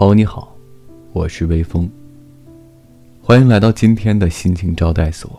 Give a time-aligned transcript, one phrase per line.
[0.00, 0.56] 朋友你好，
[1.12, 1.86] 我是微风。
[3.20, 5.38] 欢迎来到今天的心情招待所。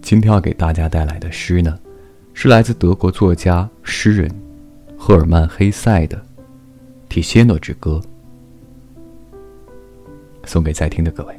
[0.00, 1.78] 今天要给大家带来的诗呢，
[2.32, 4.34] 是来自德国作家、诗人
[4.96, 6.16] 赫尔曼·黑塞的
[7.10, 8.00] 《提歇诺之歌》，
[10.46, 11.38] 送给在听的各位。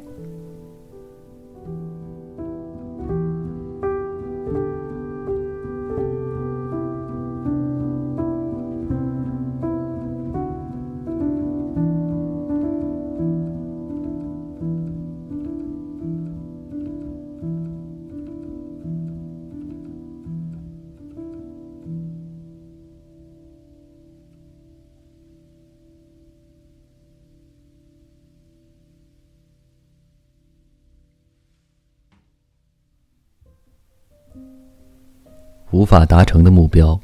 [35.70, 36.98] 无法达成的目标，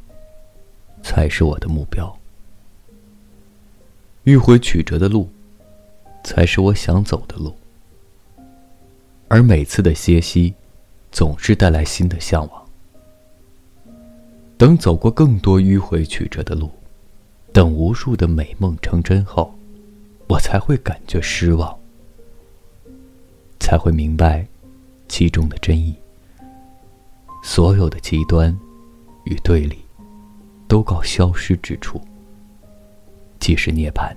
[1.02, 2.18] 才是我的目标。
[4.24, 5.28] 迂回曲折的路，
[6.22, 7.54] 才是我想走的路。
[9.28, 10.54] 而每次的歇息，
[11.12, 12.64] 总是带来新的向往。
[14.56, 16.70] 等走过更多迂回曲折的路，
[17.52, 19.54] 等无数的美梦成真后，
[20.26, 21.76] 我才会感觉失望，
[23.60, 24.46] 才会明白
[25.06, 25.94] 其中的真意。
[27.54, 28.52] 所有的极端
[29.26, 29.78] 与对立，
[30.66, 32.00] 都告消失之处，
[33.38, 34.12] 即是涅槃。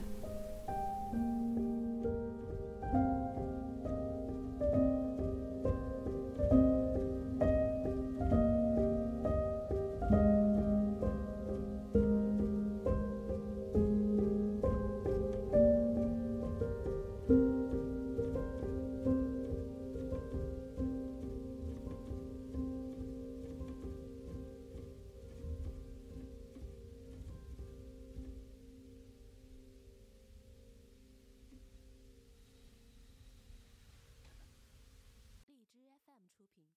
[36.37, 36.67] 出品。